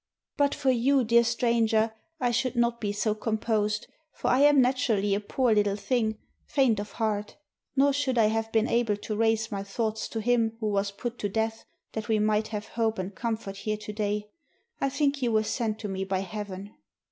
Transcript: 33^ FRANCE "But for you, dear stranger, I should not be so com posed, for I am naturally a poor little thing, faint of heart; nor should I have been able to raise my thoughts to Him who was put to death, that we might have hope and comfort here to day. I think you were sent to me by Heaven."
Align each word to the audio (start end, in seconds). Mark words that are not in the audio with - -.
33^ 0.37 0.37
FRANCE 0.37 0.37
"But 0.37 0.55
for 0.59 0.71
you, 0.71 1.03
dear 1.03 1.23
stranger, 1.23 1.93
I 2.19 2.31
should 2.31 2.55
not 2.55 2.81
be 2.81 2.91
so 2.91 3.13
com 3.13 3.37
posed, 3.37 3.85
for 4.11 4.29
I 4.29 4.39
am 4.39 4.59
naturally 4.59 5.13
a 5.13 5.19
poor 5.19 5.53
little 5.53 5.75
thing, 5.75 6.17
faint 6.47 6.79
of 6.79 6.93
heart; 6.93 7.37
nor 7.75 7.93
should 7.93 8.17
I 8.17 8.25
have 8.25 8.51
been 8.51 8.67
able 8.67 8.97
to 8.97 9.15
raise 9.15 9.51
my 9.51 9.61
thoughts 9.61 10.07
to 10.07 10.19
Him 10.19 10.57
who 10.59 10.69
was 10.69 10.89
put 10.89 11.19
to 11.19 11.29
death, 11.29 11.65
that 11.91 12.07
we 12.07 12.17
might 12.17 12.47
have 12.47 12.69
hope 12.69 12.97
and 12.97 13.13
comfort 13.13 13.57
here 13.57 13.77
to 13.77 13.93
day. 13.93 14.31
I 14.79 14.89
think 14.89 15.21
you 15.21 15.31
were 15.31 15.43
sent 15.43 15.77
to 15.81 15.87
me 15.87 16.03
by 16.03 16.21
Heaven." 16.21 16.73